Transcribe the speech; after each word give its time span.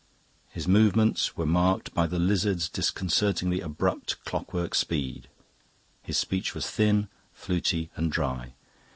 His 0.49 0.67
movements 0.67 1.37
were 1.37 1.45
marked 1.45 1.93
by 1.93 2.07
the 2.07 2.17
lizard's 2.17 2.67
disconcertingly 2.67 3.61
abrupt 3.61 4.25
clockwork 4.25 4.73
speed; 4.73 5.27
his 6.01 6.17
speech 6.17 6.55
was 6.55 6.67
thin, 6.67 7.07
fluty, 7.35 7.91
and 7.95 8.11
dry. 8.11 8.55